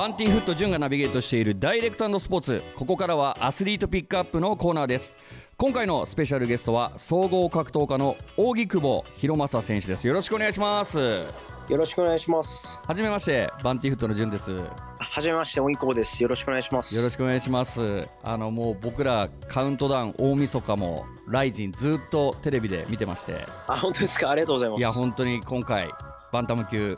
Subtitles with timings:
[0.00, 5.14] バンティフット潤がナビゲートしているダイレクトスポーツここからはアスリートピックアップのコーナーです
[5.58, 12.80] 今回のスペシャルゲストは総合格闘家の扇久保博正選手ですよろしくお願いしますよろしくお願いします。
[12.84, 14.62] はじめましてバンティフットの潤ですよ
[14.98, 16.20] はじめまして、おいこぼです。
[16.20, 17.00] よろしくお願いします。
[17.00, 24.30] ろしくお願いしますあのもう僕らカウントダウン大晦日もライジンずっとテレビで見てましてあ、本当ですか。
[24.30, 24.78] ありがとうございます。
[24.80, 25.90] いや本当に今回
[26.32, 26.96] バンタム級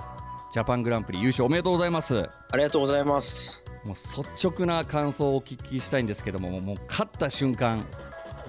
[0.53, 3.63] ジャパングランプリ優勝おめでとうございますありがとうございます。
[3.85, 7.85] もう率直な感想をお聞きしたいんですけどももう勝った瞬間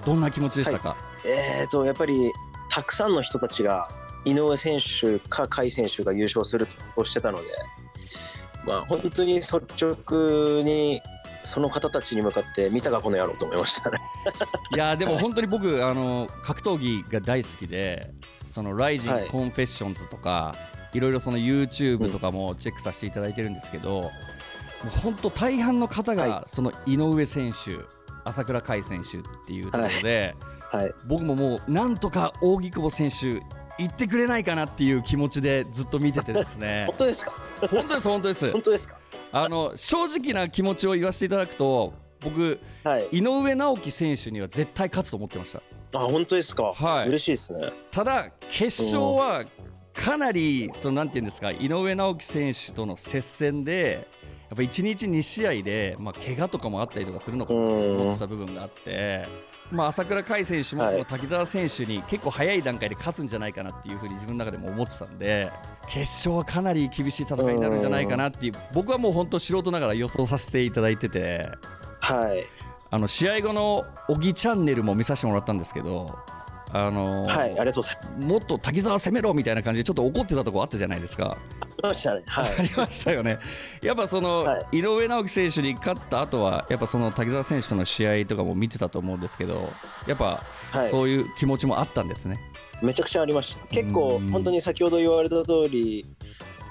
[0.04, 2.30] どんな気持ちでしたか、えーと、やっぱり、
[2.70, 3.88] たくさんの人たちが、
[4.24, 7.48] 井上選手か甲斐選手が優勝するとしてたので、
[8.66, 11.00] まあ、本当に率直に、
[11.42, 13.98] その方たちに向かって、見たかこの野郎と思いましたね。
[14.74, 18.14] いやーでも本当に僕あの格闘技が大好きで
[18.46, 24.10] その RIZIN はい Confessions とか、い、ろいろその YouTube とかもチェックさせていただいてるんですけど、も
[24.86, 27.78] う本当大半の方が、はその井上選手
[28.24, 30.34] 朝倉海選手っていうところで、
[30.70, 30.94] はい。
[31.06, 33.40] 僕ももうなんとか扇久保選手
[33.78, 36.84] 行ってくれないかなっていう気持ちでずっと見ててですね。
[36.88, 37.32] 本当ですか？
[37.70, 38.52] 本当です本当です。
[38.52, 38.96] 本当ですか？
[39.32, 43.08] あの正直な気持ちを言わせていただくと僕はい。
[43.10, 45.60] 井上直樹選手には絶対勝つと思ってました。
[45.96, 46.72] あ、本当ですか？
[46.72, 47.08] はい。
[47.08, 47.72] 嬉しいですね。
[47.90, 49.44] ただ決勝は
[49.94, 54.08] かなりそのなんていうんですか井上直樹選手との接戦で
[54.50, 59.26] やっぱ1日2試合で、まあ、怪我とかもあったりとかするのかなと思ってた部分があって、
[59.70, 65.50] まあ、朝倉海選手もはいその滝沢選手に結構早い段階で勝つんじゃないかなっていうふうに自分の中でも思ってたんで
[65.88, 71.48] 決勝はかなり厳しい戦いになるんじゃないかなっていう僕はもう本当素人ながら予想させていただいてて
[72.00, 72.44] はい。
[72.90, 76.18] あの試合後の小木チャンネルも見させてもらったんですけど。
[76.76, 77.50] あのはい。
[77.50, 78.26] ありがとうございます。
[78.26, 81.38] もっと滝沢攻めろみたいな感じでちょっと怒ってたとこあったじゃないですか。
[81.60, 82.22] ありましたね。
[82.26, 82.54] はい。
[82.58, 83.38] ありましたよね。
[83.80, 89.72] やっぱその、は井上直樹選手に勝った後はやっぱその滝沢選手との試合とかも見てたと思うんですけど
[90.08, 90.42] やっぱ
[90.72, 90.90] はい。
[90.90, 92.40] そういう気持ちもあったんですね。
[92.82, 96.04] めちゃくちゃありました結構うん本当に先ほど言われた通り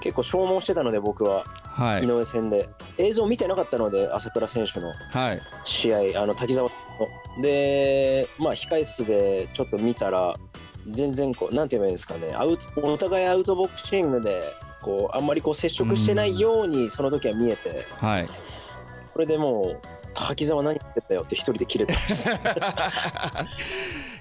[0.00, 1.44] 結構消耗してたので僕は
[1.74, 2.04] はい。
[2.04, 2.68] 井上戦で、
[2.98, 4.92] 映像見てなかったので朝倉選手の。
[5.10, 5.42] はい。
[5.64, 7.42] 試合あの滝沢の。
[7.42, 10.34] でまあ控え室でちょっと見たら
[10.88, 12.32] 全然こうなんて言えばいいんですかね。
[12.34, 17.86] アウトお互いアウトボクシングでこうあんまりこう接触してないようにその時は見えて。
[17.98, 18.26] はい。
[19.12, 19.80] これでもう
[20.14, 22.30] 滝沢何言ってたよって一人で切れてました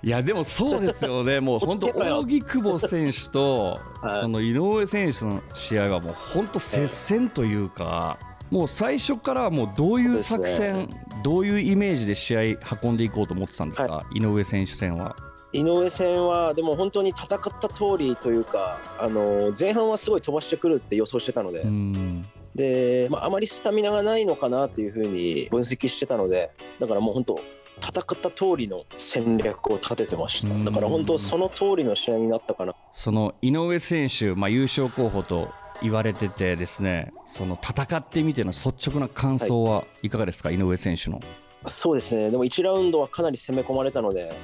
[0.03, 1.40] いやでもそうですよね。
[1.40, 1.88] もう本当
[2.19, 8.19] 扇久保選手と はいその井上選手の試合はもう本当接戦というか。
[8.52, 10.88] もう最初からもうどういう作戦、
[11.24, 12.41] どういうイメージで試合
[12.84, 15.16] 運んでいこうと思ってたんですか、井上選手戦は。
[15.53, 22.25] 井上戦はでも本当に戦った通りというかあの前半はすごい飛ばしてくるって予想してたので、うん
[22.56, 27.40] で、まあ、あまりスタミナがないのかなというふうに分析してたのでだからもう本当
[27.81, 30.63] 戦った通りの戦略を立ててましうん。
[30.63, 32.75] ただから本当その通りの試合になったかな。
[32.94, 35.51] その井上選手、まあ、優勝候補と
[35.81, 40.09] 言われててですねその戦ってみての率直な感想はい。
[40.09, 41.22] かがですか、井上選手の。
[41.66, 42.29] そうですね。
[42.29, 44.35] でも1ラウンドはかなり攻め込まれたので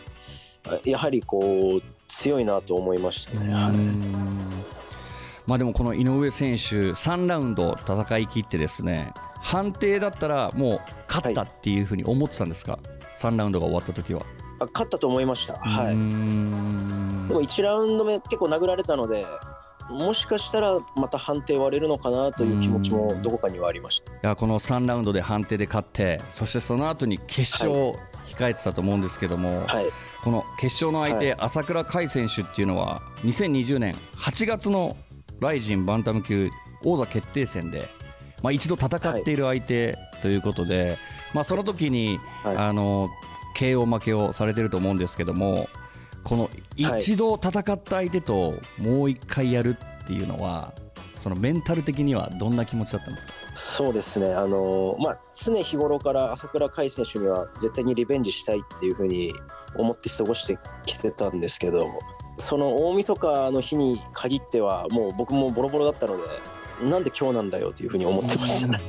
[0.67, 3.53] あやはりこう強いなと思いましたね、
[5.45, 12.79] まあでもこの井上選手3ラウンド戦い切ってですね判定だったらもう勝ったっていうふうに思ってたんですか、
[13.19, 14.21] 3ラウンドが終わった時は。
[14.61, 19.25] あ勝ったと思いました、はい、んでも1ラウンド目結構殴られたので
[19.89, 24.11] もしかしたらまた判定割れるのかなという気持ちもどこかにはありました。
[24.11, 29.85] いやこの3ラウンドで判定で勝ってそしてその後に決勝を控えてたと思うんですけども、はい。
[30.23, 31.39] この決勝の相手、はい。
[31.39, 34.95] 朝倉海選手っていうのは2020年8月の
[35.39, 36.49] ライジンバンタム級
[36.83, 37.89] 王座決定戦で、
[38.41, 40.97] まあ、一度戦っている相手ということで、
[41.33, 42.57] まあ、その時に、はい。
[42.57, 43.09] あの
[43.57, 45.67] KO 負けをされてると思うんですけども
[46.23, 50.71] この一度戦った相手ともう一回やるっていうのは
[51.15, 53.33] そのメンタル的にはどんな気持ちだったんですか？
[53.53, 59.33] そうですね、あのまあ、常日頃から朝倉海選手には絶対にリベンジしたいっていうふうに
[59.75, 61.89] 思って過ごしてきてたんですけど、
[62.37, 66.23] その大晦日の日に限っては、もう僕もボロボロだったので、
[66.81, 68.79] なんで今日なんだよっていうふうに思ってましたね。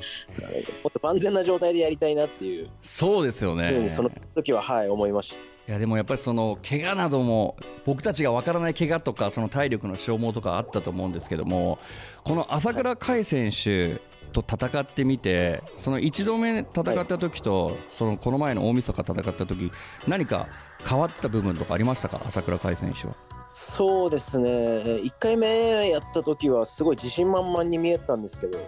[0.83, 5.41] もっと万全な状態でやりたいなっていうそうですよねに、その時は、はい、思いました。
[5.69, 7.57] いやでもやっぱりその怪我なども
[7.87, 11.79] 僕たちが分からない怪我とかその体力の消耗とかあったと思うんですけども
[12.25, 14.01] この朝倉海選手
[14.33, 19.71] と戦ってみてその1度目戦った時とそのこの前の大晦日戦った時
[20.09, 20.49] 何か
[20.85, 22.21] 変わってた部分とかありましたか？
[22.27, 23.15] 朝倉海選手は。
[23.63, 24.49] そうですね。
[24.49, 28.59] 1回目やった時はすごい自信満々に見えたんですけど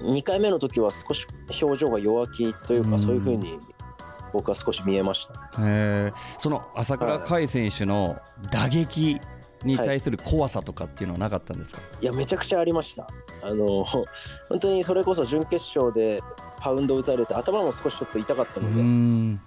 [0.00, 1.28] 2回目の時は少し
[1.62, 2.98] 表情が弱気というか、うん。
[2.98, 3.60] そういうふうに
[4.32, 5.34] 僕は少し見えました。
[5.60, 6.40] えー。
[6.40, 8.16] その朝倉海選手の
[8.50, 9.20] 打撃
[9.64, 12.06] に対する怖さとかっていうのはなかったんですか、い。
[12.06, 13.06] やめちゃくちゃありました。
[13.44, 14.06] あの本
[14.60, 16.20] 当にそれこそ準決勝で
[16.58, 19.40] パウンド打たれて頭も少しちょっと痛かったうので、ん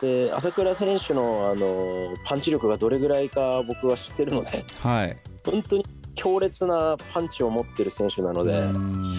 [0.00, 5.16] で朝倉選手のあのパンチ力がどれぐらいか僕は知ってるのではい。
[5.44, 9.14] 本当に強烈なパンチを持ってる選手なので、うん。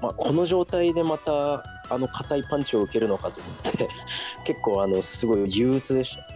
[0.00, 3.88] まあ、この状態でまたあの硬いパンチを受けるのかと思って
[4.44, 6.26] 結構あのすごい憂鬱でした。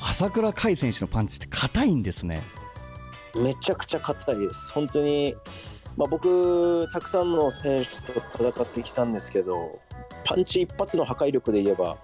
[0.00, 2.42] 朝倉海選手のパンチって硬いんですね。
[3.34, 4.72] めちゃくちゃ硬いです。
[4.72, 5.34] 本当に、
[5.96, 9.80] まあ、僕たくさんの選手と戦ってきたんですけど
[10.24, 11.98] パンチ一発の破壊力で言えば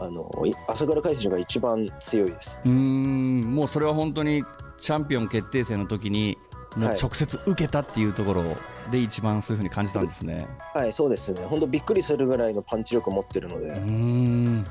[0.00, 2.60] あのい朝倉海選手が一番強いです。
[2.64, 3.40] うん。
[3.42, 4.42] もうそれは本当に
[4.78, 6.38] チャンピオン決定戦の時に
[6.76, 7.00] もうはい。
[7.00, 8.56] 直接受けたっていうところ
[8.90, 10.48] で一番そういうふうに感じたんですね。
[10.74, 11.44] はいそうですね。
[11.44, 14.64] 本当びっくりするぐらいのパンチ力を持ってるので、うん。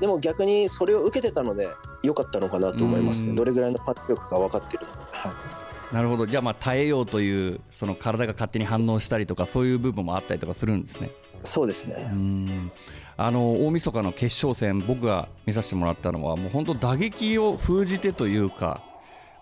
[0.00, 1.68] でも逆にそれを受けてたので
[2.02, 3.30] 良かったのかなと思いますうん。
[3.30, 5.94] ねどれぐらいのパンチ力が分かってるので、はい。
[5.94, 6.26] なるほど。
[6.26, 11.10] じゃあまあ耐えようというその体が勝手に反応したりとかそういう部分もあったりとかするんですね。
[11.42, 12.72] そうですうね、ん。
[13.16, 18.82] あの大晦日の決勝戦僕が見させてもらったのはもう本当打撃を封じてというか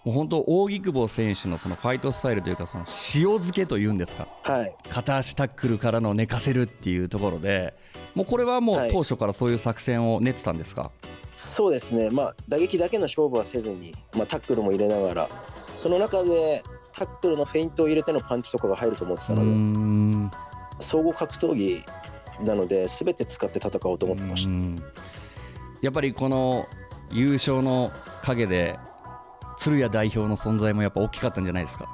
[0.04, 4.76] もう本当扇久保選手のそのファイトスタイルというかその塩漬けというんですかはい。
[4.88, 7.74] 片足タックルからの寝かせるっていうところで
[8.14, 8.92] もうこれはもうはい。
[8.92, 10.90] 当初からそういう作戦を練ってたんですか、
[11.34, 15.28] そうですね、まあ、打撃だけの勝負はせずに、まあ、タックルも入れながら、
[15.76, 16.62] その中で
[16.92, 20.30] タックルのフェイントを入れてのパンチとかが入ると思ってたうので、ん
[20.78, 21.82] 総合格闘技
[22.44, 24.50] なので、すべて使って戦おうと思ってました。
[24.50, 24.76] うん
[25.82, 26.66] やっぱりこの
[27.12, 27.90] 優勝の
[28.22, 28.78] 陰で
[29.58, 31.86] 鶴谷代表の存在もやっぱ大きかったんじゃないですか？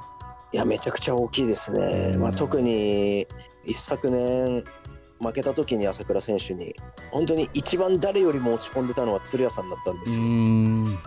[0.53, 3.27] いや、めちゃくちゃ大きいですね、まあ、特に
[3.65, 4.63] 一昨年、
[5.21, 6.73] 負けた時に朝倉選手に、
[7.11, 10.23] 本当に一番誰よりも落ち込んでたのは鶴谷さんだったんですよ。
[10.23, 10.99] ん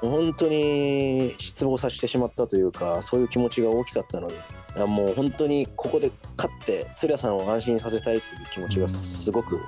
[0.00, 4.34] 本当に失望させてしまったというかそういう気持ちが大きかったので
[4.76, 9.60] いやもう本当にここで勝って鶴谷さんを安心させたいという気持ちがすごく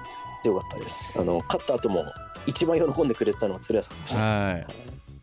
[0.42, 1.12] 強かったです。
[1.16, 2.04] あの勝った後も
[2.46, 4.24] 一番喜んでくれてたのは鶴谷さんでした。
[4.24, 4.66] はい。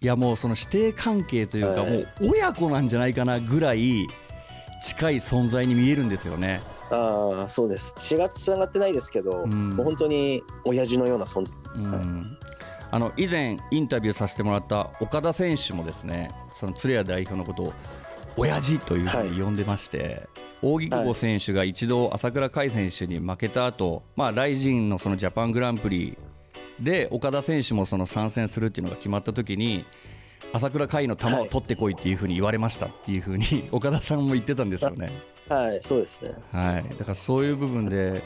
[0.01, 1.91] いやもうその師弟関係というか、はい。
[1.91, 4.07] もう親子なんじゃないかなぐらい
[4.81, 6.61] 近い存在に見えるんですよね。
[6.91, 7.93] ああそうです。
[7.97, 9.69] 血がつながってないですけど、うん。
[9.69, 11.57] もう本当に親父のような存在。
[11.75, 12.37] うん。
[12.91, 17.73] あの以前インタビューさせてもらった岡田選手もですねその鶴谷代表のことを
[18.37, 20.27] 親父というふうに呼んでまして、
[20.61, 26.17] 扇久保選手が一度朝倉海選手に負けた後、まあライジンのそのジャパングランプリ
[26.79, 29.85] で岡田選手もその参戦するっていうのが決まった時に
[30.53, 35.11] 朝倉海の球を取ってこいっていうふうに言われましたっていうふうに 岡田さんも言ってたんですよね。
[35.49, 35.79] はい。
[35.79, 36.31] そうですね。
[36.51, 38.23] はい、だからそういう部分で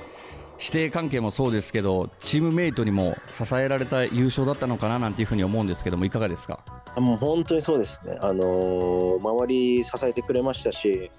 [0.59, 6.59] 師弟関係もそうですけどチームメイトにも支えられた優勝だったのかななんていうふうに思うんですけどもいかがですか？
[6.67, 11.11] あもう本当にそうですね、あのー周り支えてくれましたし、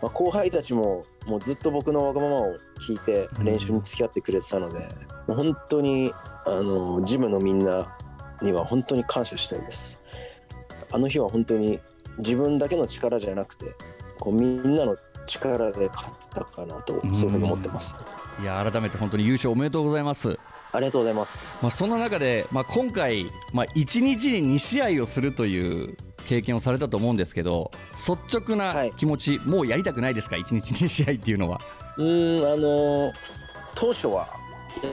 [0.00, 4.80] まあ、後輩たちももうずっと僕のわがままを聞いて練習に付き合ってくれてたので、
[5.26, 6.12] もう本当に、
[6.46, 7.96] あのージムのみんな
[8.42, 10.00] には本当に感謝したいです。
[10.92, 11.80] あの日は本当に
[12.18, 13.66] 自分だけの力じゃなくて
[14.18, 14.96] こうみんなの
[15.26, 17.96] 力で勝ったかなとそういうふうに思ってます。
[18.40, 20.38] いや改めて本当に優勝おめでとうございます、
[20.72, 21.54] ありがとうございます。
[21.60, 31.60] まあ、そんな中で、まあ、今回、まあ、1日に2試合をするという経験をされたと思うんですけど率直なはい気持ち、もうやりたくないですか？1日2試合っていうのは。
[31.98, 33.12] うーんあのー
[33.74, 34.28] 当初は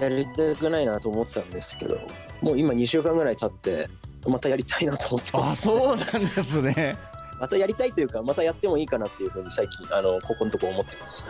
[0.01, 1.99] やりたくないなと思ってたんですけど
[2.41, 3.87] もう今2週間ぐらい経って
[4.27, 6.97] またやりたいなと思ってますあそうなんですね。
[7.39, 11.25] またやりたいというかまたやってもいいかなっていうふうに最近あのここのところ思ってます。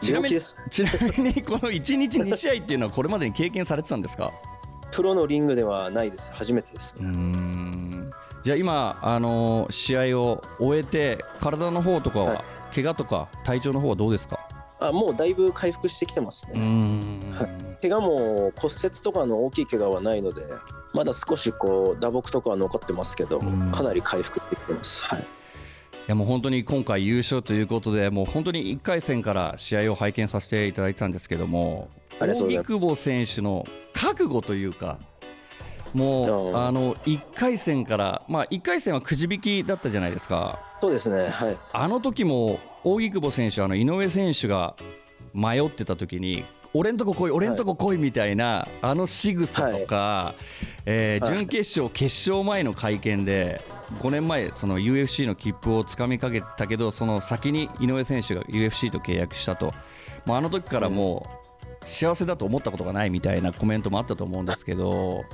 [0.00, 4.32] ちなみにちなみにこの1日2試合っていうのはこれまでに経験されてたんですか？
[4.92, 6.30] プロのリングではないです。
[6.32, 8.10] 初めてですうーん。
[8.42, 12.34] じゃあ今、あのー試合を終えて体の方とかは、は
[12.72, 12.74] い。
[12.76, 14.40] 怪我とか体調の方はどうですか？
[14.80, 16.54] あもうだいぶ回復してきてますね、
[17.82, 18.16] 怪我も
[18.56, 20.42] 骨折とかの大きい怪我はないので
[20.94, 23.70] まだ少しこう打撲とかは残ってますけどうん。
[23.72, 25.04] かなり回復できてます。
[25.04, 25.24] はいい
[26.06, 31.88] やもう本当に今回優勝ということでもう本当に1回戦から試合を拝見させていただいたんですけども
[32.20, 34.98] 荻久保選手の覚悟というか
[35.94, 36.56] もううん。
[36.56, 40.60] あの1回戦から、まあ、1回戦はくじ引きだったじゃないですか。
[40.80, 41.56] そうですねはい。
[41.72, 44.76] あの時も荻久保選手あの井上選手が
[45.34, 50.36] 迷ってた時に俺んとこ来い俺んとこ来いみたいな、あの仕草とか、
[50.86, 53.60] え準決勝決勝前の会見で
[53.98, 59.72] 5年前その UFC の切符をつかみかけたけどその先に井上選手が UFC と契約したと、
[60.26, 61.26] まあ、あの時からも
[61.84, 65.24] う幸せだと思ったことがないみたいなコメントもあったと思うんですけど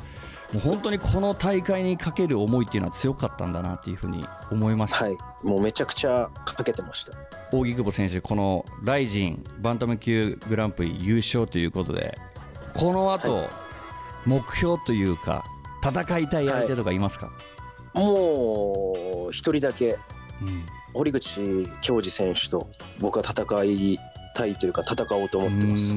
[0.53, 5.17] もう本当にこの大会にかける思いっていうのは強かったんだなっていうふうに思いました、はい。
[5.43, 7.13] もうめちゃくちゃかけてました。
[7.53, 12.17] 扇久保選手このライジンバンタム級グランプリ優勝ということで
[12.75, 13.51] この後、は
[14.25, 15.45] 目標というか
[15.83, 17.31] 戦いたい相手とかいますか、
[17.97, 19.99] もう一人だけ
[20.43, 20.67] うん。
[20.97, 21.41] 堀口
[21.83, 23.99] 恭司選手と僕は戦い
[24.35, 25.95] たいというか戦おうと思ってます。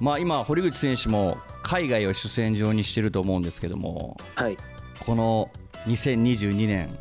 [0.00, 4.56] まあ今堀口選手も海外を主戦場にしてると思うんですけどもはい。
[5.00, 5.50] この
[5.86, 6.98] 2022年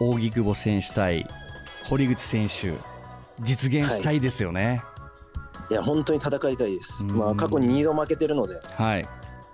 [0.00, 1.26] 扇久保選手対
[1.84, 2.74] 堀口選手
[3.40, 4.82] 実現したいですよね。
[5.70, 5.74] い。
[5.74, 7.04] や本当に戦いたいです。
[7.04, 7.12] うん。
[7.12, 9.08] まあ過去に2度負けてるのではい、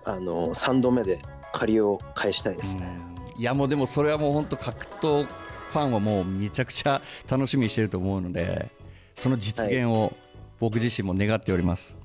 [0.05, 1.19] あの3度目で
[1.59, 2.89] 借りを返したいですね
[3.37, 8.71] いやもうでもそれはもう本当格闘ファンはもうめちゃくちゃ楽しみにしてると思うので
[9.17, 10.13] その実現を
[10.61, 11.97] 僕自身も願っております。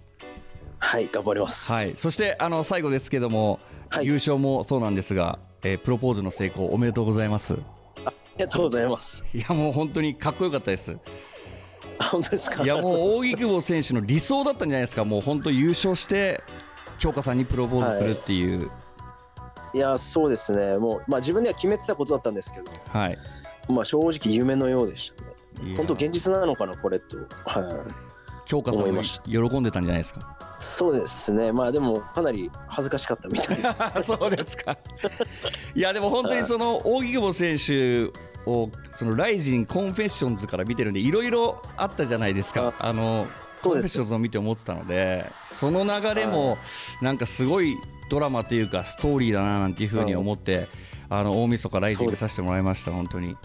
[0.79, 7.57] はい頑張りますはい、そしてあの最後ですけども、はい優勝もそうなんですが、えープロポーズの成功おめでとうございます。
[8.05, 10.97] ありがとうございますいやもう本当にかっこよかったです。
[11.99, 12.63] あ本当ですか？
[12.63, 15.05] いやもう扇久保選手の理想だったんじゃないですか。
[15.05, 16.43] もう本当優勝して
[16.99, 18.65] 京香さんにプロポーズするっていう。
[18.65, 18.69] い
[19.79, 20.77] やそうですね。
[20.77, 22.71] もうまあ自分では決めてたことだったんですけど。
[22.89, 23.17] はい。
[23.69, 25.13] まあ正直夢のようでし
[25.55, 25.75] たね。
[25.75, 27.73] 本当現実なのかなこれとはい。
[28.45, 29.01] 京香さんも
[29.49, 30.37] 喜んでたんじゃないですか？
[30.59, 31.51] そうですね。
[31.51, 34.03] まあでもかなり恥ずかしかったみたいです。
[34.05, 34.77] そうですか。
[35.75, 38.05] いやでも本当にその扇久保選手
[38.45, 42.73] をその RIZIN Confessions から見てるんでいろいろあったじゃないですか。
[42.79, 43.27] あの
[43.61, 46.57] Confessions を見て思ってたのでその流れも
[47.01, 47.77] なんかすごい
[48.09, 50.67] ドラマというかストーリーだななんていうふうに思って
[51.09, 53.35] あの大晦日 RIZIN 見させてもらいました本当に。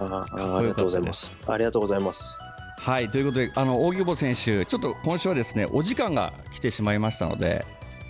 [0.00, 0.24] あ
[0.58, 1.36] ありがとうございます。
[1.46, 2.38] ありがとうございます。
[2.78, 7.64] はいということであの扇久保選手ちょっと今週はですねお時間が来てしまいましたので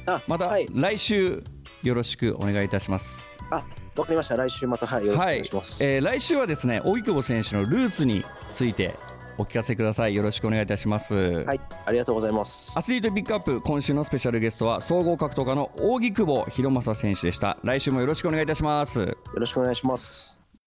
[0.06, 0.66] あまたはい。
[0.70, 1.42] 来週
[1.82, 3.26] よろしくお願いいたします。
[3.50, 3.64] あ
[3.96, 4.36] わかりました。
[4.36, 8.94] 来週またはいよろしくおはい願いします、えー来週はですね荻久保選手のルーツについて
[9.38, 10.14] お聞かせください。
[10.14, 12.76] よろしくお願いいたします、はい、ありがとうございます。
[12.76, 17.56] アスリートピックアップ今週のスペシャルゲストは総合格闘家の扇久保博正選手でした。
[17.62, 19.00] 来週もよろしくお願いいたします。
[19.00, 20.37] よろしくお願いします